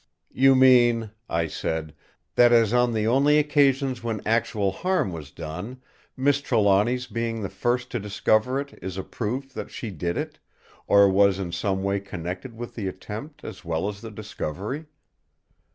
[0.33, 1.93] "You mean," I said,
[2.33, 5.79] "that as on the only occasions when actual harm was done,
[6.17, 10.39] Miss Trelawny's being the first to discover it is a proof that she did it;
[10.87, 14.85] or was in some way connected with the attempt, as well as the discovery?"